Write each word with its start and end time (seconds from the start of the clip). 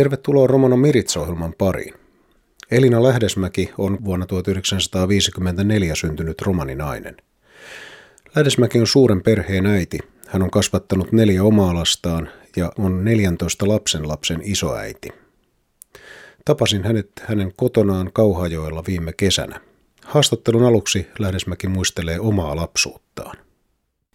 Tervetuloa 0.00 0.46
Romano 0.46 0.76
Mirits-ohjelman 0.76 1.54
pariin. 1.58 1.94
Elina 2.70 3.02
Lähdesmäki 3.02 3.70
on 3.78 3.98
vuonna 4.04 4.26
1954 4.26 5.94
syntynyt 5.94 6.42
romaninainen. 6.42 7.16
Lähdesmäki 8.36 8.80
on 8.80 8.86
suuren 8.86 9.22
perheen 9.22 9.66
äiti. 9.66 9.98
Hän 10.26 10.42
on 10.42 10.50
kasvattanut 10.50 11.12
neljä 11.12 11.44
omaa 11.44 11.74
lastaan 11.74 12.28
ja 12.56 12.72
on 12.78 13.04
14 13.04 13.68
lapsen 13.68 14.08
lapsen 14.08 14.40
isoäiti. 14.44 15.08
Tapasin 16.44 16.84
hänet 16.84 17.10
hänen 17.22 17.52
kotonaan 17.56 18.10
Kauhajoella 18.12 18.84
viime 18.86 19.12
kesänä. 19.12 19.60
Haastattelun 20.04 20.64
aluksi 20.64 21.06
Lähdesmäki 21.18 21.68
muistelee 21.68 22.20
omaa 22.20 22.56
lapsuuttaan. 22.56 23.36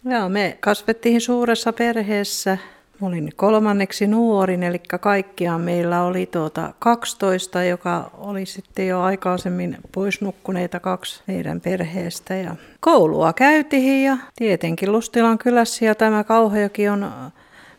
Joo, 0.04 0.28
me 0.28 0.58
kasvettiin 0.60 1.20
suuressa 1.20 1.72
perheessä. 1.72 2.58
Mä 3.00 3.06
olin 3.06 3.32
kolmanneksi 3.36 4.06
nuorin, 4.06 4.62
eli 4.62 4.78
kaikkiaan 5.00 5.60
meillä 5.60 6.02
oli 6.02 6.26
tuota 6.26 6.72
12, 6.78 7.64
joka 7.64 8.10
oli 8.18 8.46
sitten 8.46 8.86
jo 8.86 9.00
aikaisemmin 9.00 9.76
pois 9.92 10.20
nukkuneita 10.20 10.80
kaksi 10.80 11.22
meidän 11.26 11.60
perheestä. 11.60 12.34
Ja 12.34 12.56
koulua 12.80 13.32
käytiin 13.32 14.04
ja 14.04 14.16
tietenkin 14.36 14.92
Lustilan 14.92 15.38
kylässä 15.38 15.84
ja 15.84 15.94
tämä 15.94 16.24
Kauhajoki 16.24 16.88
on 16.88 17.10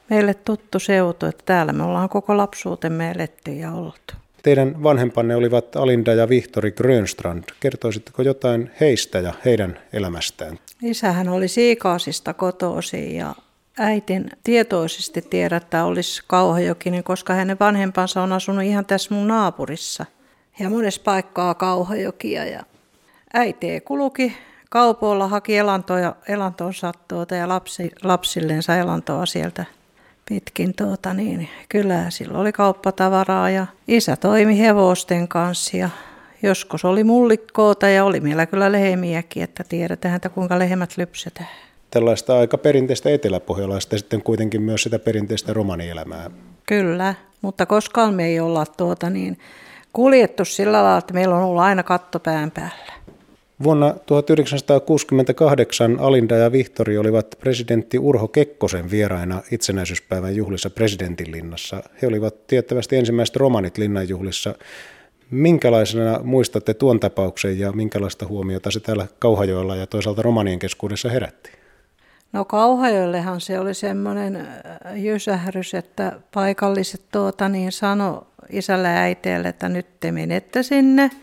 meille 0.10 0.34
tuttu 0.34 0.80
seutu, 0.80 1.26
että 1.26 1.44
täällä 1.46 1.74
me 1.74 1.84
ollaan 1.84 2.10
koko 2.10 2.38
lapsuutemme 2.38 3.12
eletty 3.12 3.52
ja 3.52 3.72
oltu. 3.72 4.14
Teidän 4.44 4.84
vanhempanne 4.84 5.36
olivat 5.36 5.76
Alinda 5.76 6.14
ja 6.14 6.30
Vihtori 6.30 6.72
Grönstrand. 6.72 7.44
Kertoisitteko 7.60 8.22
jotain 8.22 8.72
heistä 8.80 9.20
ja 9.20 9.34
heidän 9.46 9.80
elämästään? 9.94 10.60
Isähän 10.82 11.30
oli 11.30 11.48
Siikaasista 11.48 12.34
kotoisin 12.34 13.16
ja 13.16 13.36
äitin 13.80 14.30
tietoisesti 14.44 15.22
tiedä, 15.22 15.58
että 15.58 15.86
olisi 15.86 16.22
Kauhajokinen, 16.28 17.04
koska 17.04 17.34
hänen 17.34 17.58
vanhempansa 17.60 18.22
on 18.22 18.34
asunut 18.34 18.64
ihan 18.64 18.86
tässä 18.86 19.14
mun 19.14 19.28
naapurissa. 19.28 20.06
Ja 20.60 20.70
monessa 20.70 21.02
paikkaa 21.06 21.54
Kauhajokia 21.54 22.46
ja 22.46 22.64
äiti 23.34 23.82
kulki 23.82 24.38
kaupoilla, 24.70 25.28
haki 25.28 25.58
elantoa, 25.58 26.16
elantoon 26.28 26.74
sattuota 26.74 27.36
ja 27.36 27.48
lapsi, 27.48 27.92
lapsilleensa 28.04 28.76
elantoa 28.76 29.26
sieltä 29.26 29.66
pitkin 30.30 30.74
tuota 30.76 31.14
niin, 31.14 31.50
kyllä 31.70 32.10
sillä 32.10 32.38
oli 32.38 32.52
kauppatavaraa 32.52 33.50
ja 33.50 33.68
isä 33.88 34.16
toimi 34.16 34.60
hevosten 34.60 35.28
kanssa 35.28 35.78
ja 35.78 35.90
joskus 36.44 36.86
oli 36.86 37.04
mullikkoota 37.04 37.90
ja 37.90 38.06
oli 38.06 38.20
meillä 38.20 38.46
kyllä 38.46 38.72
lehmiäkin, 38.72 39.44
että 39.44 39.64
tiedetään, 39.64 40.16
että 40.16 40.30
kuinka 40.30 40.60
lehmät 40.60 40.98
lypsetään. 40.98 41.50
Tällaista 41.98 42.40
aika 42.40 42.58
perinteistä 42.58 43.10
eteläpohjalaista 43.10 43.98
sitten 43.98 44.24
kuitenkin 44.24 44.62
myös 44.62 44.84
sitä 44.84 45.00
perinteistä 45.00 45.54
romanielämää. 45.54 46.30
Kyllä, 46.68 47.16
mutta 47.42 47.66
koskaan 47.66 48.14
me 48.14 48.26
ei 48.26 48.40
olla 48.40 48.66
tuota 48.66 49.10
niin, 49.10 49.38
kuljettu 49.94 50.46
sillä 50.46 50.84
lailla, 50.84 50.98
että 50.98 51.14
meillä 51.14 51.36
on 51.36 51.44
ollut 51.44 51.62
aina 51.62 51.84
katto 51.84 52.20
pään 52.20 52.52
päällä. 52.52 52.94
Vuonna 53.64 53.96
1968 54.06 56.00
Alinda 56.00 56.36
ja 56.36 56.52
Vihtori 56.52 56.98
olivat 56.98 57.28
presidentti 57.40 58.00
Urho 58.00 58.28
Kekkosen 58.28 58.92
vieraina 58.92 59.42
itsenäisyyspäivän 59.52 60.36
juhlissa 60.36 60.70
presidentinlinnassa. 60.70 61.84
He 62.02 62.08
olivat 62.08 62.48
tiettävästi 62.48 62.96
ensimmäiset 62.96 63.36
romanit 63.36 63.78
linnanjuhlissa. 63.78 64.56
Minkälaisena 65.32 66.20
muistatte 66.24 66.74
tuon 66.74 67.00
tapauksen 67.00 67.60
ja 67.60 67.72
minkälaista 67.72 68.28
huomiota 68.28 68.72
se 68.72 68.80
täällä 68.80 69.08
Kauhajoella 69.20 69.76
ja 69.76 69.88
toisaalta 69.88 70.22
romanien 70.22 70.60
keskuudessa 70.60 71.10
herätti? 71.10 71.58
No 72.34 72.46
Kauhajoellehan 72.46 73.42
se 73.42 73.60
oli 73.60 73.74
semmoinen 73.74 74.36
äh, 74.36 75.04
jysährys, 75.04 75.74
että 75.74 76.20
paikalliset 76.34 77.02
tuota 77.12 77.50
niin 77.50 77.72
sano 77.72 78.28
isälle 78.50 78.88
ja 78.88 78.98
äiteelle, 78.98 79.48
että 79.48 79.70
nyt 79.70 80.00
te 80.00 80.12
menette 80.12 80.64
sinne– 80.64 81.12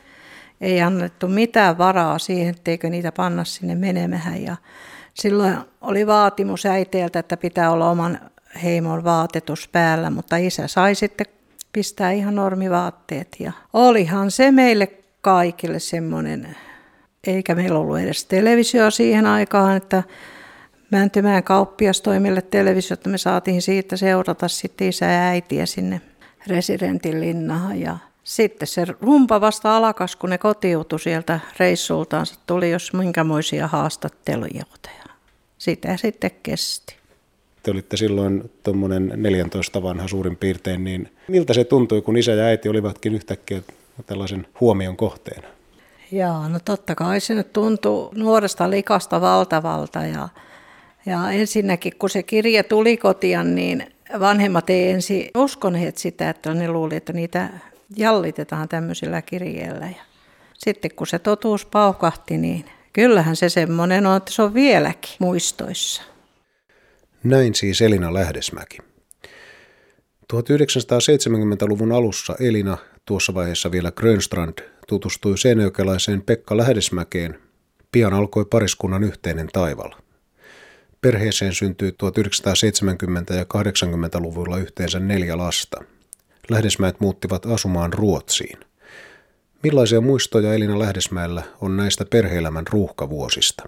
ei 0.61 0.83
annettu 0.83 1.29
mitään 1.29 1.79
varaa 1.79 2.19
siihen, 2.19 2.55
etteikö 2.55 2.91
niitä 2.91 3.13
panna 3.13 3.45
sinne 3.45 3.75
menemään. 3.75 4.43
Ja 4.43 4.57
silloin 5.15 5.57
oli 5.81 6.07
vaatimus 6.07 6.67
äiteeltä, 6.67 7.19
että 7.19 7.37
pitää 7.37 7.71
olla 7.71 7.91
oman 7.91 8.21
heimon 8.63 9.05
vaatetus 9.05 9.69
päällä, 9.69 10.11
mutta 10.11 10.37
isä 10.37 10.69
sai 10.69 10.95
sitten 10.95 11.27
pistää 11.73 12.11
ihan 12.11 12.35
normivaatteet. 12.35 13.37
Ja 13.39 13.53
olihan 13.73 14.31
se 14.31 14.51
meille 14.53 14.89
kaikille 15.21 15.79
semmoinen, 15.79 16.57
eikä 17.27 17.55
meillä 17.55 17.79
ollut 17.79 17.99
edes 17.99 18.25
televisio 18.25 18.91
siihen 18.91 19.27
aikaan, 19.27 19.77
että 19.77 20.03
Mäntymään 20.91 21.43
kauppias 21.43 22.01
toi 22.01 22.21
meille 22.21 22.43
että 22.93 23.09
me 23.09 23.19
saatiin 23.19 23.63
siitä 23.63 23.97
seurata 23.97 24.49
sitten 24.49 24.89
isä 24.89 25.07
ja 25.07 25.21
äitiä 25.21 25.67
sinne 25.67 26.01
residentin 26.47 27.21
linnaan. 27.21 27.81
Ja 27.81 27.97
sitten 28.25 28.69
se 28.69 28.85
rumpa 29.01 29.41
vasta 29.41 29.77
alakas, 29.77 30.17
kun 30.17 30.31
ne 30.31 30.39
kotiutui 30.39 31.01
sieltä 31.01 31.41
reissultaan. 31.59 32.27
Tuli 32.47 32.71
jos 32.71 32.93
minkämoisia 32.93 33.69
haastatteluja. 33.69 34.65
Sitä 35.59 35.97
sitten 35.97 36.31
kesti. 36.43 36.97
Te 37.63 37.71
olitte 37.71 37.97
silloin 37.97 38.51
tuommoinen 38.63 39.13
14 39.17 39.83
vanha 39.83 40.09
suurin 40.09 40.37
piirtein, 40.37 40.85
niin 40.85 41.13
miltä 41.29 41.55
se 41.55 41.65
tuntui, 41.65 42.03
kun 42.03 42.17
isä 42.17 42.33
ja 42.33 42.45
äiti 42.45 42.69
olivatkin 42.69 43.15
yhtäkkiä 43.15 43.63
tällaisen 44.07 44.47
huomion 44.61 44.97
kohteena? 44.97 45.49
Joo, 46.13 46.49
no 46.49 46.59
totta 46.65 46.95
kai 46.95 47.21
se 47.21 47.35
nyt 47.35 47.53
tuntui 47.53 48.11
nuoresta 48.15 48.71
likasta 48.71 49.21
valtavalta 49.21 49.99
ja, 49.99 50.29
ja 51.07 51.31
ensinnäkin 51.31 51.93
kun 51.99 52.11
se 52.11 52.23
kirje 52.23 52.63
tuli 52.63 52.97
kotiin, 52.97 53.55
niin 53.55 53.87
vanhemmat 54.21 54.71
ei 54.71 54.91
ensin 54.91 55.31
uskoneet 55.37 55.99
sitä, 55.99 56.31
että 56.31 56.55
ne 56.55 56.69
luuli, 56.69 56.97
että 56.97 57.13
niitä 57.13 57.49
jallitetaan 57.97 58.69
tämmöisillä 58.69 59.23
kirjeillä. 59.23 59.87
Ja 59.87 60.03
sitten 60.55 60.91
kun 60.97 61.07
se 61.07 61.19
totuus 61.19 61.67
paukahti, 61.67 62.39
niin 62.39 62.65
kyllähän 62.93 63.37
se 63.37 63.49
semmoinen 63.49 64.07
on, 64.07 64.17
että 64.17 64.33
se 64.33 64.43
on 64.43 64.55
vieläkin 64.55 65.17
muistoissa. 65.19 66.03
Näin 67.25 67.55
siis 67.55 67.83
Elina 67.83 68.15
Lähdesmäki. 68.15 68.79
1970-luvun 70.33 71.93
alussa 71.93 72.37
Elina, 72.41 72.79
tuossa 73.05 73.35
vaiheessa 73.35 73.71
vielä 73.71 73.93
Grönstrand, 73.93 74.59
tutustui 74.89 75.39
seinäjokelaiseen 75.39 76.23
Pekka 76.23 76.57
Lähdesmäkeen. 76.57 77.39
Pian 77.93 78.15
alkoi 78.15 78.45
pariskunnan 78.45 79.05
yhteinen 79.05 79.49
taival. 79.53 79.91
Perheeseen 81.05 81.55
syntyi 81.55 81.91
1970- 81.91 83.35
ja 83.35 83.45
80-luvulla 83.45 84.59
yhteensä 84.59 85.01
neljä 85.01 85.39
lasta– 85.39 85.85
Lähdesmäet 86.51 87.01
muuttivat 87.01 87.47
asumaan 87.47 87.93
Ruotsiin. 87.93 88.59
Millaisia 89.63 90.01
muistoja 90.01 90.55
Elina 90.55 90.79
Lähdesmäellä 90.79 91.43
on 91.61 91.77
näistä 91.77 92.05
perheelämän 92.05 92.65
ruuhkavuosista? 92.71 93.63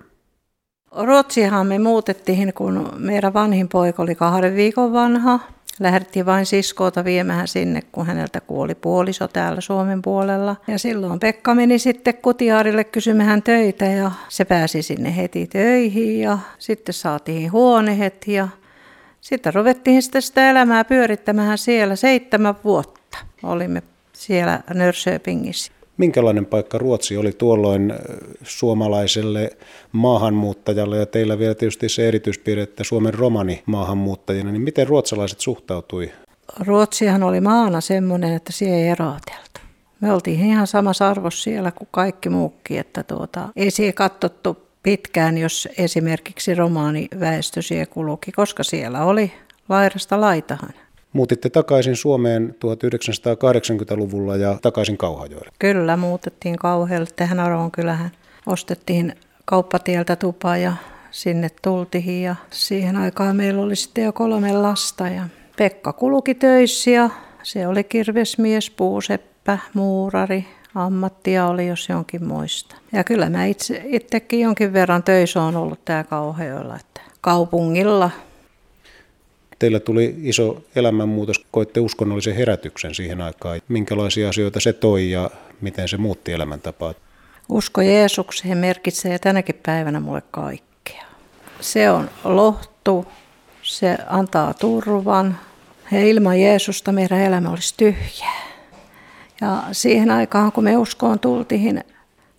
Ruotsihan 1.04 1.66
me 1.66 1.78
muutettiin, 1.78 2.52
kun 2.54 2.92
meidän 2.96 3.34
vanhin 3.34 3.68
poika 3.68 4.02
oli 4.02 4.14
kahden 4.14 4.56
viikon 4.56 4.92
vanha. 4.92 5.40
Lähdettiin 5.80 6.26
vain 6.26 6.46
siskoota 6.46 7.04
viemään 7.04 7.48
sinne, 7.48 7.82
kun 7.92 8.06
häneltä 8.06 8.40
kuoli 8.40 8.74
puoliso 8.74 9.28
täällä 9.28 9.60
Suomen 9.60 10.02
puolella. 10.02 10.56
Ja 10.68 10.78
silloin 10.78 11.20
Pekka 11.20 11.54
meni 11.54 11.78
sitten 11.78 12.14
Kutiaarille 12.14 12.84
kysymään 12.84 13.42
töitä 13.42 13.84
ja 13.84 14.10
se 14.28 14.44
pääsi 14.44 14.82
sinne 14.82 15.16
heti 15.16 15.46
töihin 15.46 16.20
ja 16.20 16.38
sitten 16.58 16.94
saatiin 16.94 17.52
huone 17.52 17.98
heti 17.98 18.32
ja 18.32 18.48
sitten 19.20 19.54
ruvettiin 19.54 20.02
sitten 20.02 20.22
sitä 20.22 20.50
elämää 20.50 20.84
pyörittämään 20.84 21.58
siellä 21.58 21.96
seitsemän 21.96 22.54
vuotta. 22.64 23.18
Olimme 23.42 23.82
siellä 24.12 24.60
Nörköpingissä. 24.74 25.75
Minkälainen 25.96 26.46
paikka 26.46 26.78
Ruotsi 26.78 27.16
oli 27.16 27.32
tuolloin 27.32 27.90
äh, 27.90 27.96
suomalaiselle 28.42 29.50
maahanmuuttajalle 29.92 30.98
ja 30.98 31.06
teillä 31.06 31.38
vielä 31.38 31.54
tietysti 31.54 31.88
se 31.88 32.08
erityispiirre, 32.08 32.62
että 32.62 32.84
Suomen 32.84 33.14
romani 33.14 33.62
maahanmuuttajina, 33.66 34.52
niin 34.52 34.62
miten 34.62 34.86
ruotsalaiset 34.86 35.40
suhtautui? 35.40 36.12
Ruotsihan 36.66 37.22
oli 37.22 37.40
maana 37.40 37.80
semmoinen, 37.80 38.34
että 38.34 38.52
siellä 38.52 38.76
ei 38.76 38.88
eroteltu. 38.88 39.60
Me 40.00 40.12
oltiin 40.12 40.40
ihan 40.40 40.66
samassa 40.66 41.08
arvossa 41.08 41.42
siellä 41.42 41.70
kuin 41.70 41.88
kaikki 41.90 42.28
muukin, 42.28 42.78
että 42.78 43.02
tuota, 43.02 43.48
ei 43.56 43.70
siihen 43.70 43.94
katsottu 43.94 44.56
pitkään, 44.82 45.38
jos 45.38 45.68
esimerkiksi 45.78 46.54
romaaniväestö 46.54 47.62
siellä 47.62 47.86
kulki, 47.86 48.32
koska 48.32 48.62
siellä 48.62 49.04
oli 49.04 49.32
laidasta 49.68 50.20
laitahan. 50.20 50.74
Muutitte 51.16 51.50
takaisin 51.50 51.96
Suomeen 51.96 52.54
1980-luvulla 52.54 54.36
ja 54.36 54.58
takaisin 54.62 54.96
Kauhajoelle. 54.96 55.50
Kyllä, 55.58 55.96
muutettiin 55.96 56.56
Kauhajoelle. 56.56 57.08
Tähän 57.16 57.40
Aroon 57.40 57.70
kylähän 57.70 58.10
ostettiin 58.46 59.12
kauppatieltä 59.44 60.16
tupa 60.16 60.56
ja 60.56 60.72
sinne 61.10 61.48
tultiin 61.62 62.22
ja 62.22 62.36
siihen 62.50 62.96
aikaan 62.96 63.36
meillä 63.36 63.62
oli 63.62 63.76
sitten 63.76 64.04
jo 64.04 64.12
kolme 64.12 64.52
lasta 64.52 65.08
ja 65.08 65.22
Pekka 65.58 65.92
kulki 65.92 66.34
töissä 66.34 66.90
ja 66.90 67.10
se 67.42 67.66
oli 67.66 67.84
kirvesmies, 67.84 68.70
puuseppä, 68.70 69.58
muurari, 69.74 70.46
ammattia 70.74 71.46
oli 71.46 71.66
jos 71.66 71.88
jonkin 71.88 72.24
muista. 72.24 72.76
Ja 72.92 73.04
kyllä 73.04 73.30
mä 73.30 73.44
itse, 73.44 73.82
itsekin 73.84 74.40
jonkin 74.40 74.72
verran 74.72 75.02
töissä 75.02 75.42
on 75.42 75.56
ollut 75.56 75.84
tää 75.84 76.04
Kauheolla, 76.04 76.76
että 76.76 77.00
kaupungilla. 77.20 78.10
Teillä 79.58 79.80
tuli 79.80 80.14
iso 80.22 80.62
elämänmuutos, 80.76 81.44
koitte 81.50 81.80
uskonnollisen 81.80 82.36
herätyksen 82.36 82.94
siihen 82.94 83.20
aikaan. 83.20 83.60
Minkälaisia 83.68 84.28
asioita 84.28 84.60
se 84.60 84.72
toi 84.72 85.10
ja 85.10 85.30
miten 85.60 85.88
se 85.88 85.96
muutti 85.96 86.32
elämäntapaa? 86.32 86.94
Usko 87.48 87.80
Jeesukseen 87.80 88.58
merkitsee 88.58 89.18
tänäkin 89.18 89.60
päivänä 89.66 90.00
mulle 90.00 90.22
kaikkea. 90.30 91.04
Se 91.60 91.90
on 91.90 92.10
lohtu, 92.24 93.06
se 93.62 93.98
antaa 94.06 94.54
turvan 94.54 95.38
ja 95.92 96.06
ilman 96.06 96.40
Jeesusta 96.40 96.92
meidän 96.92 97.20
elämä 97.20 97.50
olisi 97.50 97.74
tyhjää. 97.76 98.46
Ja 99.40 99.62
siihen 99.72 100.10
aikaan, 100.10 100.52
kun 100.52 100.64
me 100.64 100.76
uskoon 100.76 101.18
tultiin 101.18 101.84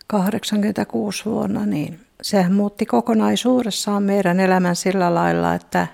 86 0.08 1.25
vuonna, 1.25 1.66
niin 1.66 2.00
sehän 2.22 2.54
muutti 2.54 2.86
kokonaisuudessaan 2.86 4.04
meidän 4.04 4.40
elämän 4.40 4.75
sillä 4.75 5.16
lailla, 5.16 5.54
että 5.54 5.88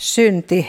synti, 0.00 0.66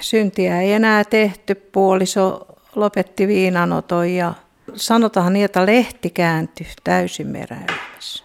syntiä 0.00 0.60
ei 0.60 0.72
enää 0.72 1.04
tehty, 1.04 1.54
puoliso 1.54 2.46
lopetti 2.74 3.28
viinanoton 3.28 4.10
ja 4.10 4.34
sanotaan 4.74 5.32
niin, 5.32 5.44
että 5.44 5.66
lehti 5.66 6.10
kääntyi 6.10 6.66
täysin 6.84 7.26
meidän 7.26 7.66
elämässä. 7.68 8.24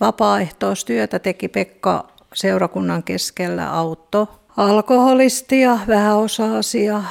Vapaaehtoistyötä 0.00 1.18
teki 1.18 1.48
Pekka 1.48 2.08
seurakunnan 2.34 3.02
keskellä 3.02 3.72
auto, 3.72 4.28
alkoholistia, 4.56 5.78
vähäosaasia, 5.88 7.02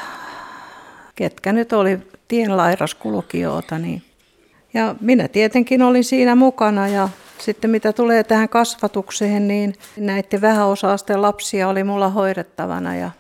ketkä 1.16 1.54
nyt 1.54 1.74
oli 1.74 2.00
tienlairaskulkijoita. 2.28 3.80
Niin. 3.80 4.04
Ja 4.74 4.96
minä 5.02 5.28
tietenkin 5.28 5.82
olin 5.82 6.04
siinä 6.04 6.36
mukana 6.36 6.88
ja 6.88 7.10
sitten 7.42 7.70
mitä 7.70 7.94
tulee 7.94 8.24
tähän 8.24 8.50
kasvatukseen, 8.50 9.48
niin 9.48 9.74
näiden 9.98 10.42
vähäosaasten 10.42 11.22
lapsia 11.22 11.68
oli 11.68 11.84
mulla 11.84 12.10
hoidettavana 12.10 12.96
ja 12.96 13.12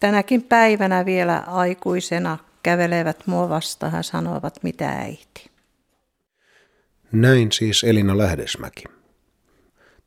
tänäkin 0.00 0.42
päivänä 0.42 1.04
vielä 1.04 1.38
aikuisena 1.46 2.38
kävelevät 2.62 3.26
mua 3.26 3.48
vastaan 3.48 3.94
ja 3.94 4.02
sanovat, 4.02 4.62
mitä 4.62 4.88
äiti. 4.88 5.50
Näin 7.12 7.52
siis 7.52 7.84
Elina 7.84 8.18
Lähdesmäki. 8.18 8.84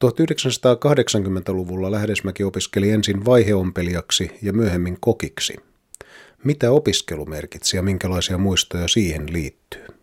1980-luvulla 0.06 1.92
Lähdesmäki 1.92 2.44
opiskeli 2.44 2.92
ensin 2.92 3.26
vaiheompelijaksi 3.26 4.32
ja 4.42 4.54
myöhemmin 4.54 4.98
kokiksi. 5.00 5.56
Mitä 6.44 6.72
opiskelu 6.72 7.26
merkitsi 7.26 7.78
ja 7.78 7.84
minkälaisia 7.84 8.38
muistoja 8.38 8.88
siihen 8.88 9.34
liittyy? 9.34 9.99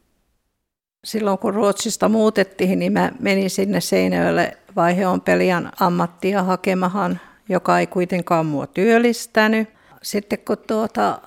Silloin 1.06 1.38
kun 1.38 1.55
Ruotsista 1.55 2.08
muutettiin, 2.08 2.79
niin 2.79 2.93
mä 2.93 3.12
menin 3.20 3.50
sinne 3.50 3.81
Seinäjölle 3.81 4.56
vaiheompelijan 4.76 5.73
ammattia 5.81 6.43
hakemahan, 6.43 7.20
joka 7.49 7.79
ei 7.79 7.87
kuitenkaan 7.87 8.47
mua 8.47 8.67
työllistänyt. 8.67 9.69
Sitten 10.03 10.38
kun 10.38 10.58
tuota, 10.58 11.19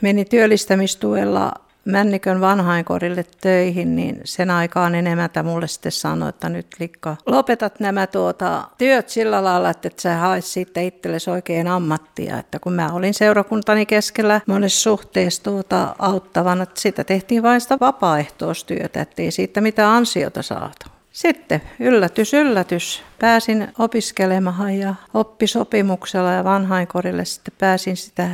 meni 0.00 0.24
työllistämistuella 0.24 1.52
Männikön 1.84 2.40
vanhainkorille 2.40 3.24
töihin, 3.40 3.96
niin 3.96 4.20
sen 4.24 4.50
aikaan 4.50 4.94
enemmäntä 4.94 5.42
mulle 5.42 5.68
sitten 5.68 5.92
sanoi, 5.92 6.28
että 6.28 6.48
nyt 6.48 6.66
Likka, 6.80 7.16
lopetat 7.26 7.80
nämä 7.80 8.06
tuota, 8.06 8.68
työt 8.78 9.08
sillä 9.08 9.44
lailla, 9.44 9.70
että 9.70 9.88
et 9.88 9.98
sä 9.98 10.16
haet 10.16 10.44
siitä 10.44 10.80
itsellesi 10.80 11.30
oikein 11.30 11.68
ammattia. 11.68 12.38
Että 12.38 12.58
kun 12.58 12.72
mä 12.72 12.92
olin 12.92 13.14
seurakuntani 13.14 13.86
keskellä 13.86 14.40
monessa 14.46 14.80
suhteessa 14.80 15.42
tuota, 15.42 15.94
auttavana, 15.98 16.62
että 16.62 16.80
sitä 16.80 17.04
tehtiin 17.04 17.42
vain 17.42 17.60
sitä 17.60 17.76
vapaaehtoistyötä, 17.80 19.00
ettei 19.00 19.30
siitä 19.30 19.60
mitään 19.60 19.96
ansiota 19.96 20.42
saatu. 20.42 20.86
Sitten 21.12 21.62
yllätys, 21.80 22.34
yllätys. 22.34 23.02
Pääsin 23.18 23.68
opiskelemaan 23.78 24.74
ja 24.74 24.94
oppisopimuksella 25.14 26.32
ja 26.32 26.44
vanhainkorille 26.44 27.24
sitten 27.24 27.54
pääsin 27.58 27.96
sitä 27.96 28.28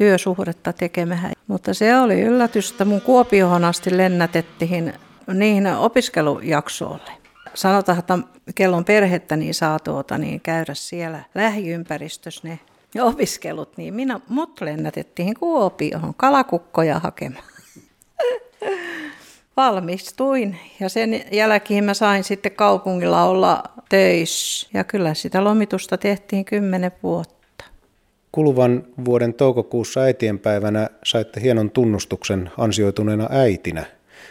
työsuhdetta 0.00 0.72
tekemään. 0.72 1.32
Mutta 1.46 1.74
se 1.74 1.96
oli 1.96 2.20
yllätys, 2.20 2.70
että 2.70 2.84
mun 2.84 3.00
Kuopiohon 3.00 3.64
asti 3.64 3.96
lennätettiin 3.96 4.92
niihin 5.34 5.66
opiskelujaksoille. 5.66 7.10
Sanotaan, 7.54 7.98
että 7.98 8.18
kellon 8.54 8.84
perhettä 8.84 9.36
niin 9.36 9.54
saa 9.54 9.78
tuota, 9.78 10.18
niin 10.18 10.40
käydä 10.40 10.74
siellä 10.74 11.24
lähiympäristössä 11.34 12.48
ne 12.48 12.60
opiskelut, 13.02 13.76
niin 13.76 13.94
minä, 13.94 14.20
mut 14.28 14.60
lennätettiin 14.60 15.34
Kuopiohon 15.34 16.14
kalakukkoja 16.14 16.98
hakemaan. 16.98 17.44
Valmistuin 19.56 20.58
ja 20.80 20.88
sen 20.88 21.24
jälkeen 21.32 21.84
mä 21.84 21.94
sain 21.94 22.24
sitten 22.24 22.52
kaupungilla 22.52 23.24
olla 23.24 23.62
töissä. 23.88 24.68
Ja 24.74 24.84
kyllä 24.84 25.14
sitä 25.14 25.44
lomitusta 25.44 25.98
tehtiin 25.98 26.44
kymmenen 26.44 26.92
vuotta. 27.02 27.39
Kuluvan 28.32 28.84
vuoden 29.04 29.34
toukokuussa 29.34 30.00
äitienpäivänä 30.00 30.90
saitte 31.04 31.40
hienon 31.40 31.70
tunnustuksen 31.70 32.50
ansioituneena 32.58 33.26
äitinä. 33.30 33.84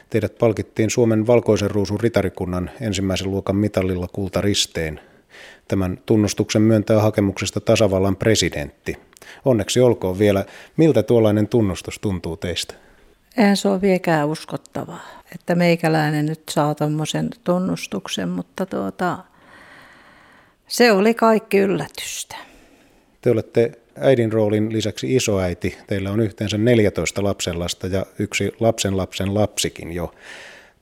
Teidät 0.10 0.38
palkittiin 0.38 0.90
Suomen 0.90 1.28
valkoisen 1.28 1.72
ruusun 1.72 2.00
ritarikunnan 2.00 2.70
ensimmäisen 2.82 3.32
luokan 3.32 3.56
mitallilla 3.56 4.08
kultaristeen. 4.14 5.00
Tämän 5.68 5.98
tunnustuksen 6.06 6.62
myöntää 6.62 7.02
hakemuksesta 7.02 7.60
tasavallan 7.60 8.16
presidentti. 8.16 8.98
Onneksi 9.46 9.80
olkoon 9.80 10.20
vielä. 10.20 10.46
Miltä 10.78 11.04
tuollainen 11.04 11.48
tunnustus 11.48 12.00
tuntuu 12.00 12.38
teistä? 12.38 12.74
Eihän 13.38 13.58
se 13.58 13.68
ole 13.68 13.82
vieläkään 13.82 14.28
uskottavaa, 14.28 15.02
että 15.36 15.56
meikäläinen 15.56 16.26
nyt 16.26 16.42
saa 16.50 16.76
tuommoisen 16.76 17.30
tunnustuksen, 17.44 18.30
mutta 18.30 18.66
tuota, 18.66 19.18
se 20.68 20.92
oli 20.92 21.14
kaikki 21.14 21.58
yllätystä. 21.58 22.36
Te 23.22 23.32
olette 23.32 23.72
äidin 24.02 24.34
roolin 24.34 24.74
lisäksi 24.74 25.16
isoäiti. 25.16 25.78
Teillä 25.88 26.12
on 26.12 26.20
yhteensä 26.20 26.58
14 26.58 27.24
lapsenlasta 27.24 27.88
ja 27.88 28.06
yksi 28.20 28.52
lapsenlapsen 28.60 29.34
lapsikin 29.34 29.92
jo. 29.92 30.12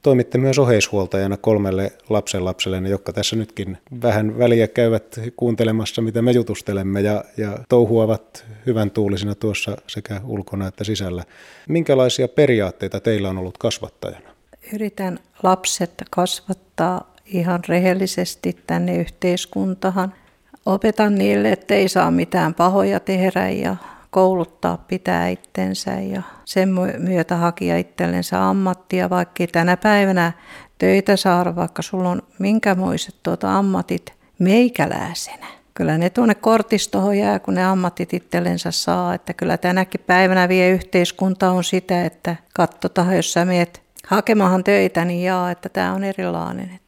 Toimitte 0.02 0.38
myös 0.38 0.60
oheishuoltajana 0.60 1.38
kolmelle 1.38 1.92
lapsenlapselle, 2.10 2.90
jotka 2.90 3.14
tässä 3.14 3.36
nytkin 3.36 3.78
vähän 4.02 4.38
väliä 4.40 4.68
käyvät 4.68 5.20
kuuntelemassa, 5.36 6.02
mitä 6.02 6.22
me 6.22 6.32
jutustelemme 6.32 7.02
ja, 7.02 7.24
ja 7.38 7.60
touhuavat 7.70 8.46
hyvän 8.66 8.92
tuulisina 8.92 9.36
tuossa 9.36 9.78
sekä 9.88 10.22
ulkona 10.26 10.68
että 10.68 10.84
sisällä. 10.84 11.24
Minkälaisia 11.68 12.28
periaatteita 12.28 13.00
teillä 13.00 13.30
on 13.30 13.38
ollut 13.38 13.58
kasvattajana? 13.58 14.30
Yritän 14.74 15.20
lapset 15.44 16.04
kasvattaa 16.10 17.16
ihan 17.26 17.60
rehellisesti 17.68 18.58
tänne 18.68 18.98
yhteiskuntahan– 18.98 20.14
opetan 20.74 21.16
niille, 21.16 21.52
että 21.52 21.74
ei 21.74 21.90
saa 21.90 22.12
mitään 22.12 22.54
pahoja 22.54 23.00
tehdä 23.00 23.50
ja 23.50 23.76
kouluttaa 24.10 24.78
pitää 24.88 25.28
itsensä 25.28 25.92
ja 25.92 26.22
sen 26.46 26.70
myötä 26.98 27.36
hakia 27.36 27.78
itsellensä 27.78 28.50
ammattia, 28.50 29.10
vaikka 29.10 29.48
tänä 29.52 29.78
päivänä 29.78 30.32
töitä 30.78 31.16
saada, 31.16 31.56
vaikka 31.56 31.82
sulla 31.82 32.10
on 32.10 32.22
minkämoiset 32.40 33.16
tuota 33.24 33.58
ammatit 33.58 34.14
meikäläisenä. 34.40 35.48
Kyllä 35.74 35.98
ne 35.98 36.10
tuonne 36.10 36.36
kortistohon 36.36 37.18
jää, 37.18 37.40
kun 37.40 37.54
ne 37.54 37.66
ammatit 37.66 38.14
itsellensä 38.14 38.72
saa. 38.72 39.14
Että 39.14 39.34
kyllä 39.34 39.58
tänäkin 39.58 40.02
päivänä 40.08 40.50
vie 40.50 40.70
yhteiskunta 40.70 41.52
on 41.52 41.64
sitä, 41.64 42.06
että 42.06 42.36
katsotaan, 42.54 43.16
jos 43.16 43.34
sä 43.34 43.46
meet 43.46 43.82
hakemahan 44.08 44.64
töitä, 44.64 45.06
niin 45.06 45.24
jaa, 45.24 45.52
että 45.52 45.70
tämä 45.70 45.94
on 45.94 46.04
erilainen. 46.04 46.80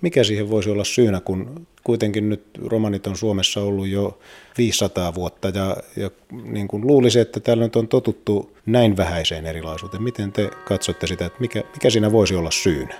Mikä 0.00 0.24
siihen 0.24 0.50
voisi 0.50 0.70
olla 0.70 0.84
syynä, 0.84 1.20
kun 1.20 1.66
kuitenkin 1.88 2.28
nyt 2.28 2.42
romanit 2.66 3.06
on 3.06 3.16
Suomessa 3.16 3.60
ollut 3.60 3.88
jo 3.88 4.18
500 4.58 5.14
vuotta 5.14 5.48
ja, 5.48 5.76
ja 5.96 6.10
niin 6.42 6.68
kuin 6.68 6.86
luulisi, 6.86 7.20
että 7.20 7.40
täällä 7.40 7.64
nyt 7.64 7.76
on 7.76 7.88
totuttu 7.88 8.56
näin 8.66 8.96
vähäiseen 8.96 9.46
erilaisuuteen. 9.46 10.02
Miten 10.02 10.32
te 10.32 10.50
katsotte 10.64 11.06
sitä, 11.06 11.26
että 11.26 11.40
mikä, 11.40 11.62
mikä 11.72 11.90
siinä 11.90 12.12
voisi 12.12 12.34
olla 12.34 12.50
syynä? 12.50 12.94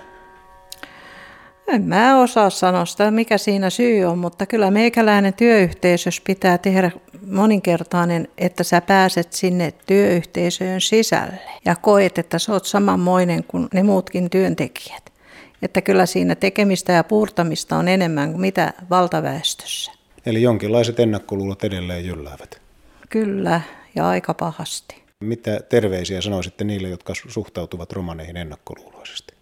En 1.67 1.81
mä 1.81 2.21
osaa 2.21 2.49
sanoa 2.49 2.85
sitä, 2.85 3.11
mikä 3.11 3.37
siinä 3.37 3.69
syy 3.69 4.03
on, 4.03 4.17
mutta 4.17 4.45
kyllä 4.45 4.71
meikäläinen 4.71 5.33
työyhteisössä 5.33 6.21
pitää 6.25 6.57
tehdä 6.57 6.91
moninkertainen, 7.27 8.27
että 8.37 8.63
sä 8.63 8.81
pääset 8.81 9.33
sinne 9.33 9.73
työyhteisöön 9.85 10.81
sisälle 10.81 11.39
ja 11.65 11.75
koet, 11.75 12.17
että 12.17 12.39
sä 12.39 12.53
oot 12.53 12.65
samanmoinen 12.65 13.43
kuin 13.43 13.67
ne 13.73 13.83
muutkin 13.83 14.29
työntekijät. 14.29 15.18
Että 15.61 15.81
kyllä 15.81 16.05
siinä 16.05 16.35
tekemistä 16.35 16.93
ja 16.93 17.03
puurtamista 17.03 17.77
on 17.77 17.87
enemmän 17.87 18.31
kuin 18.31 18.41
mitä 18.41 18.73
valtaväestössä. 18.89 19.91
Eli 20.25 20.41
jonkinlaiset 20.41 20.99
ennakkoluulot 20.99 21.63
edelleen 21.63 22.05
jylläävät. 22.05 22.61
Kyllä, 23.09 23.61
ja 23.95 24.07
aika 24.07 24.33
pahasti. 24.33 25.03
Mitä 25.19 25.59
terveisiä 25.69 26.21
sanoisitte 26.21 26.63
niille, 26.63 26.89
jotka 26.89 27.13
suhtautuvat 27.27 27.91
romaneihin 27.91 28.37
ennakkoluuloisesti? 28.37 29.33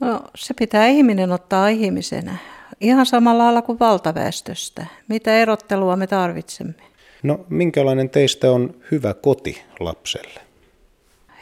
No, 0.00 0.20
se 0.36 0.54
pitää 0.54 0.86
ihminen 0.86 1.32
ottaa 1.32 1.68
ihmisenä. 1.68 2.36
Ihan 2.80 3.06
samalla 3.06 3.44
lailla 3.44 3.62
kuin 3.62 3.78
valtaväestöstä. 3.78 4.86
Mitä 5.08 5.38
erottelua 5.38 5.96
me 5.96 6.06
tarvitsemme? 6.06 6.74
No, 7.22 7.46
minkälainen 7.48 8.10
teistä 8.10 8.52
on 8.52 8.74
hyvä 8.90 9.14
koti 9.14 9.62
lapselle? 9.80 10.40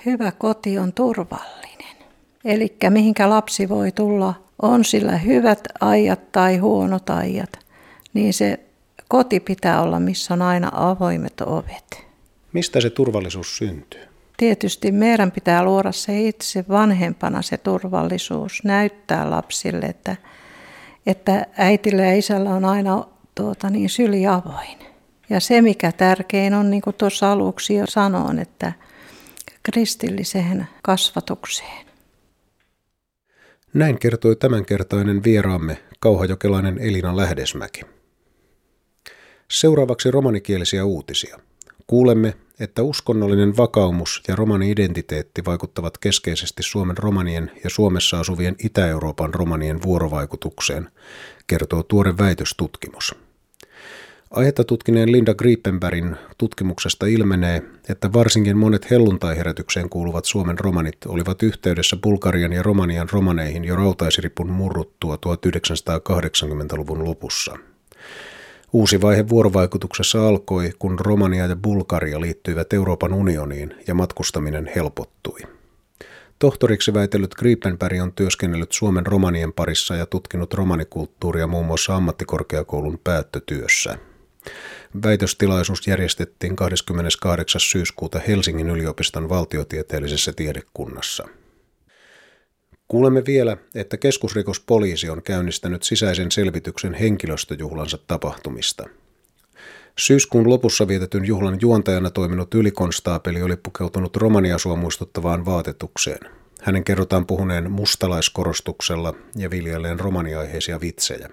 Hyvä 0.07 0.33
koti 0.39 0.79
on 0.79 0.93
turvallinen. 0.93 1.76
Eli 2.47 2.77
mihinkä 2.91 3.31
lapsi 3.31 3.69
voi 3.69 3.93
tulla, 3.93 4.35
on 4.63 4.85
sillä 4.85 5.17
hyvät 5.17 5.69
ajat 5.81 6.33
tai 6.33 6.57
huonot 6.57 7.11
ajat, 7.11 7.59
niin 8.15 8.35
se 8.35 8.61
koti 9.09 9.41
pitää 9.41 9.83
olla, 9.83 10.01
missä 10.01 10.35
on 10.35 10.43
aina 10.43 10.71
avoimet 10.73 11.41
ovet. 11.41 12.07
Mistä 12.53 12.81
se 12.81 12.91
turvallisuus 12.91 13.57
syntyy? 13.57 14.01
Tietysti 14.37 14.93
meidän 14.93 15.33
pitää 15.33 15.65
luoda 15.65 15.93
se 15.93 16.21
itse 16.21 16.65
vanhempana 16.69 17.43
se 17.43 17.59
turvallisuus, 17.59 18.65
näyttää 18.65 19.31
lapsille, 19.31 19.87
että, 19.87 20.17
että 21.07 21.47
äitillä 21.59 22.03
ja 22.03 22.17
isällä 22.17 22.51
on 22.51 22.65
aina 22.65 23.05
tuota, 23.35 23.71
niin 23.71 23.91
syli 23.91 24.27
avoin. 24.27 24.79
Ja 25.31 25.41
se, 25.41 25.63
mikä 25.63 25.93
tärkein 25.93 26.55
on, 26.55 26.71
niin 26.71 26.83
kuin 26.83 26.97
tuossa 26.97 27.33
aluksi 27.33 27.75
jo 27.75 27.87
sanoin, 27.89 28.39
että 28.39 28.73
kristilliseen 29.63 30.69
kasvatukseen. 30.83 31.86
Näin 33.77 33.99
kertoi 33.99 34.37
tämänkertainen 34.37 35.25
vieraamme 35.25 35.79
kauhajokelainen 36.01 36.79
Elina 36.79 37.17
Lähdesmäki. 37.17 37.81
Seuraavaksi 39.51 40.11
romanikielisiä 40.11 40.85
uutisia. 40.85 41.39
Kuulemme, 41.87 42.35
että 42.61 42.83
uskonnollinen 42.83 43.57
vakaumus 43.57 44.23
ja 44.29 44.37
romani-identiteetti 44.37 45.45
vaikuttavat 45.45 45.99
keskeisesti 45.99 46.63
Suomen 46.63 46.99
romanien 46.99 47.51
ja 47.65 47.71
Suomessa 47.71 48.21
asuvien 48.21 48.57
Itä-Euroopan 48.65 49.35
romanien 49.35 49.83
vuorovaikutukseen, 49.83 50.89
kertoo 51.47 51.83
tuore 51.83 52.19
väitöstutkimus. 52.19 53.26
Aihetta 54.31 54.65
tutkineen 54.65 55.13
Linda 55.13 55.35
Griepenbergin 55.35 56.17
tutkimuksesta 56.39 57.07
ilmenee, 57.07 57.63
että 57.89 58.13
varsinkin 58.13 58.57
monet 58.57 58.91
helluntaiherätykseen 58.91 59.89
kuuluvat 59.89 60.25
Suomen 60.25 60.59
romanit 60.59 60.97
olivat 61.07 61.43
yhteydessä 61.43 61.97
Bulgarian 61.97 62.53
ja 62.53 62.63
Romanian 62.63 63.09
romaneihin 63.13 63.65
jo 63.65 63.77
rautaisiripun 63.77 64.51
murruttua 64.51 65.17
1980-luvun 65.17 67.05
lopussa. 67.05 67.59
Uusi 68.73 69.01
vaihe 69.01 69.29
vuorovaikutuksessa 69.29 70.29
alkoi, 70.29 70.73
kun 70.79 70.99
Romania 70.99 71.47
ja 71.47 71.57
Bulgaria 71.57 72.21
liittyivät 72.21 72.73
Euroopan 72.73 73.13
unioniin 73.13 73.75
ja 73.87 73.95
matkustaminen 73.95 74.71
helpottui. 74.77 75.41
Tohtoriksi 76.39 76.95
väitellyt 76.95 77.35
Griepenberg 77.35 78.03
on 78.03 78.13
työskennellyt 78.13 78.73
Suomen 78.73 79.07
romanien 79.07 79.53
parissa 79.53 79.97
ja 79.97 80.07
tutkinut 80.07 80.55
romanikulttuuria 80.55 81.47
muun 81.47 81.67
muassa 81.67 81.97
ammattikorkeakoulun 81.97 82.99
päättötyössä. 83.05 83.99
Väitöstilaisuus 85.03 85.87
järjestettiin 85.87 86.57
28. 86.57 87.61
syyskuuta 87.61 88.21
Helsingin 88.29 88.71
yliopiston 88.71 89.29
valtiotieteellisessä 89.29 90.33
tiedekunnassa. 90.33 91.29
Kuulemme 92.89 93.23
vielä, 93.27 93.57
että 93.75 93.97
keskusrikospoliisi 93.97 95.11
on 95.11 95.23
käynnistänyt 95.23 95.83
sisäisen 95.83 96.31
selvityksen 96.31 96.95
henkilöstöjuhlansa 96.95 97.99
tapahtumista. 98.07 98.89
Syyskuun 99.99 100.51
lopussa 100.51 100.89
vietetyn 100.89 101.25
juhlan 101.25 101.59
juontajana 101.61 102.11
toiminut 102.11 102.55
ylikonstaapeli 102.55 103.43
oli 103.43 103.57
pukeutunut 103.57 104.17
romaniasua 104.17 104.77
muistuttavaan 104.77 105.45
vaatetukseen. 105.45 106.31
Hänen 106.63 106.85
kerrotaan 106.85 107.27
puhuneen 107.27 107.71
mustalaiskorostuksella 107.71 109.15
ja 109.37 109.51
viljelleen 109.51 110.01
romaniaiheisia 110.01 110.81
vitsejä. 110.81 111.29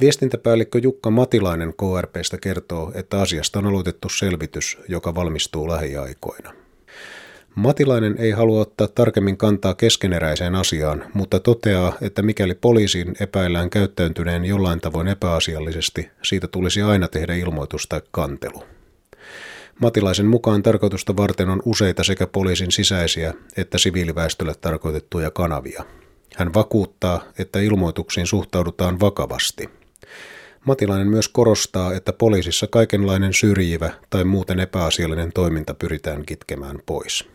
Viestintäpäällikkö 0.00 0.78
Jukka 0.78 1.10
Matilainen 1.10 1.74
KRPstä 1.74 2.38
kertoo, 2.38 2.92
että 2.94 3.20
asiasta 3.20 3.58
on 3.58 3.66
aloitettu 3.66 4.08
selvitys, 4.08 4.78
joka 4.88 5.14
valmistuu 5.14 5.68
lähiaikoina. 5.68 6.52
Matilainen 7.54 8.14
ei 8.18 8.30
halua 8.30 8.60
ottaa 8.60 8.88
tarkemmin 8.88 9.36
kantaa 9.36 9.74
keskeneräiseen 9.74 10.54
asiaan, 10.54 11.04
mutta 11.14 11.40
toteaa, 11.40 11.92
että 12.00 12.22
mikäli 12.22 12.54
poliisin 12.54 13.14
epäillään 13.20 13.70
käyttäytyneen 13.70 14.44
jollain 14.44 14.80
tavoin 14.80 15.08
epäasiallisesti, 15.08 16.10
siitä 16.22 16.48
tulisi 16.48 16.82
aina 16.82 17.08
tehdä 17.08 17.34
ilmoitus 17.34 17.86
tai 17.86 18.00
kantelu. 18.10 18.64
Matilaisen 19.80 20.26
mukaan 20.26 20.62
tarkoitusta 20.62 21.16
varten 21.16 21.48
on 21.48 21.62
useita 21.64 22.04
sekä 22.04 22.26
poliisin 22.26 22.72
sisäisiä 22.72 23.34
että 23.56 23.78
siviiliväestölle 23.78 24.54
tarkoitettuja 24.60 25.30
kanavia. 25.30 25.84
Hän 26.36 26.54
vakuuttaa, 26.54 27.24
että 27.38 27.60
ilmoituksiin 27.60 28.26
suhtaudutaan 28.26 29.00
vakavasti– 29.00 29.68
Matilainen 30.68 31.08
myös 31.08 31.28
korostaa, 31.28 31.94
että 31.94 32.12
poliisissa 32.12 32.66
kaikenlainen 32.66 33.32
syrjivä 33.32 33.90
tai 34.10 34.24
muuten 34.24 34.60
epäasiallinen 34.60 35.32
toiminta 35.32 35.74
pyritään 35.74 36.24
kitkemään 36.26 36.78
pois. 36.86 37.28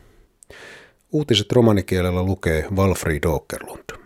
Uutiset 1.11 1.51
romanikielellä 1.51 2.23
lukee 2.23 2.67
Valfrid 2.75 3.23
Åkerlund. 3.23 3.99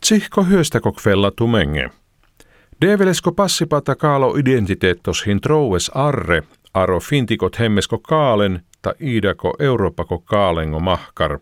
Tsihko 0.00 0.44
hyöstäko 0.44 0.92
kvella 0.92 1.30
tumenge. 1.30 1.90
Develesko 2.80 3.32
passipata 3.32 3.94
kaalo 3.94 4.36
identiteettos 4.36 5.24
troues 5.42 5.90
arre, 5.94 6.42
aro 6.74 7.00
fintikot 7.00 7.58
hemmesko 7.58 7.98
kaalen, 7.98 8.62
ta 8.82 8.94
iidako 9.00 9.54
Euroopako 9.58 10.18
kaalengo 10.18 10.80
mahkar. 10.80 11.38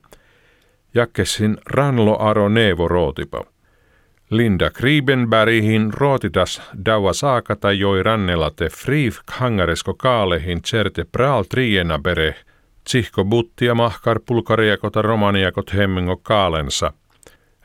Jakkesin 0.94 1.56
ranlo 1.66 2.18
aro 2.18 2.48
nevo 2.48 2.88
rootipa. 2.88 3.57
Linda 4.30 4.70
Kribenbergin 4.70 5.92
ruotitas 5.92 6.62
daua 6.86 7.12
saakata 7.12 7.72
joi 7.72 8.02
rannella 8.02 8.50
te 8.50 8.68
friif 8.68 9.18
hangaresko 9.30 9.94
kaalehin 9.94 10.62
certe 10.62 11.04
praal 11.04 11.44
triena 11.44 11.98
bere, 11.98 12.34
tsihko 12.84 13.24
buttia 13.24 13.74
mahkar 13.74 14.20
pulkariakota 14.26 15.02
romaniakot 15.02 15.74
hemmengo 15.74 16.16
kaalensa. 16.16 16.92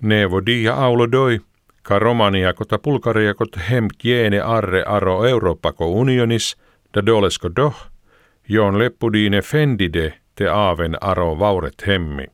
Nevo 0.02 0.46
dia 0.46 0.74
aulo 0.74 1.12
doi, 1.12 1.40
ka 1.82 2.00
romaniakota 2.00 2.80
pulkariakot 2.80 3.60
hem 3.70 3.88
kiene 3.98 4.42
arre 4.42 4.84
aro 4.88 5.26
Euroopako 5.26 5.88
unionis, 5.88 6.56
da 6.94 7.06
dolesko 7.06 7.50
doh, 7.56 7.76
joon 8.50 8.80
leppudiine 8.80 9.42
fendide 9.42 10.14
te 10.36 10.50
aaven 10.50 10.98
aro 11.02 11.40
vauret 11.40 11.88
hemmi. 11.88 12.26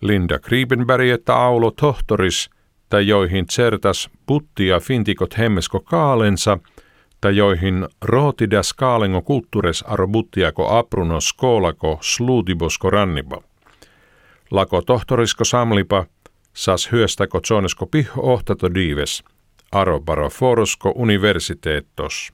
Linda 0.00 0.38
Kribenberg 0.38 1.08
että 1.08 1.34
aulo 1.34 1.70
tohtoris– 1.70 2.50
tai 2.90 3.06
joihin 3.06 3.46
certas 3.46 4.10
puttia 4.26 4.80
fintikot 4.80 5.38
hemmesko 5.38 5.80
kaalensa, 5.80 6.58
tai 7.20 7.36
joihin 7.36 7.88
rootidas 8.02 8.72
kaalengo 8.72 9.22
kulttuures 9.22 9.84
aro 9.86 10.08
buttiako 10.08 10.78
apruno 10.78 11.20
skolako 11.20 11.98
sluutibosko 12.00 12.90
ranniba. 12.90 13.42
Lako 14.50 14.82
tohtorisko 14.82 15.44
samlipa, 15.44 16.06
sas 16.52 16.92
hyöstäko 16.92 17.40
zonesko 17.46 17.86
piho 17.86 18.22
ohtato 18.22 18.74
diives, 18.74 19.24
aro 19.72 20.00
forosko 20.30 20.92
universiteettos. 20.96 22.32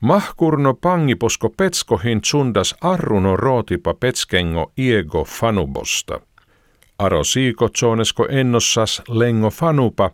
Mahkurno 0.00 0.74
pangiposko 0.74 1.50
petskohin 1.50 2.20
tsundas 2.20 2.74
arruno 2.80 3.36
rootipa 3.36 3.94
petskengo 3.94 4.72
iego 4.76 5.24
fanubosta– 5.24 6.20
Aro 6.98 7.24
siiko 7.24 7.68
zonesko 7.78 8.26
ennossas 8.30 9.02
lengo 9.08 9.50
fanupa, 9.50 10.10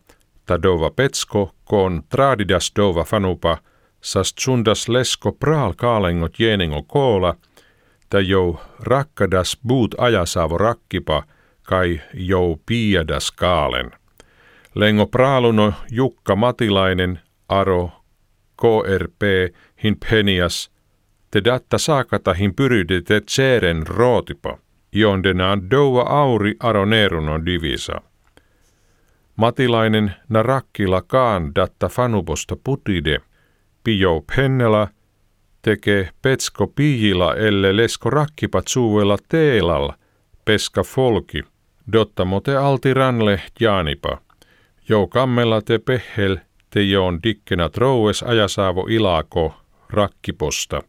ta 0.46 0.62
dova 0.62 0.90
petsko 0.90 1.52
kon 1.64 2.02
tradidas 2.08 2.72
dova 2.76 3.04
fanupa, 3.04 3.58
sas 4.00 4.34
tsundas 4.34 4.88
lesko 4.88 5.32
praal 5.32 5.74
kaalengot 5.74 6.38
jenengo 6.38 6.82
koola, 6.82 7.34
ta 8.08 8.20
jou 8.20 8.58
rakkadas 8.80 9.56
buut 9.68 9.94
ajasaavo 9.98 10.58
rakkipa, 10.58 11.22
kai 11.62 12.00
jou 12.14 12.60
piadas 12.66 13.30
kaalen. 13.30 13.90
Lengo 14.74 15.06
praaluno 15.06 15.72
Jukka 15.90 16.36
Matilainen, 16.36 17.20
Aro, 17.48 17.90
KRP, 18.56 19.22
hin 19.82 19.96
penias, 20.10 20.70
te 21.30 21.44
datta 21.44 21.78
saakata 21.78 22.34
hin 22.34 22.54
pyrydete 22.54 23.20
tseren 23.20 23.86
rootipa 23.86 24.58
jondenaan 24.92 25.70
doua 25.70 26.02
auri 26.02 26.54
aronerunon 26.60 27.46
divisa. 27.46 28.00
Matilainen 29.36 30.12
narakkila 30.28 31.02
kaan 31.02 31.54
datta 31.54 31.88
fanubosta 31.88 32.56
putide, 32.64 33.18
pio 33.84 34.24
pennela, 34.36 34.88
tekee 35.62 36.10
petsko 36.22 36.66
piijila 36.66 37.34
elle 37.34 37.76
lesko 37.76 38.10
rakkipat 38.10 38.68
suuella 38.68 39.16
teelal, 39.28 39.92
peska 40.44 40.82
folki, 40.82 41.42
dotta 41.92 42.24
mote 42.24 42.56
alti 42.56 42.94
ranle 42.94 43.40
jaanipa. 43.60 44.20
Jo 44.88 45.06
kammella 45.06 45.62
te 45.62 45.78
pehel, 45.78 46.36
te 46.70 46.82
joon 46.82 47.22
dikkena 47.22 47.68
troues 47.68 48.22
ajasaavo 48.22 48.86
ilako 48.90 49.54
rakkiposta. 49.90 50.82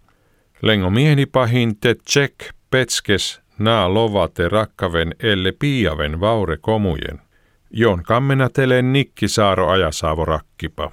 Lengo 0.61 0.89
mienipahin 0.89 1.79
te 1.79 1.95
tsek 1.95 2.33
petskes 2.69 3.42
naa 3.63 3.93
lovate 3.93 4.49
rakkaven 4.49 5.15
elle 5.19 5.51
piaven 5.51 6.19
vaure 6.19 6.57
komujen. 6.57 7.21
Jon 7.71 8.03
kammenatelen 8.03 8.93
nikki 8.93 9.27
saaro 9.27 9.69
ajasaavo 9.69 10.25
rakkipa. 10.25 10.91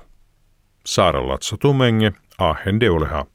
Saaro 0.86 1.28
tumenge, 1.60 2.12
ahen 2.38 2.80
deuleha. 2.80 3.26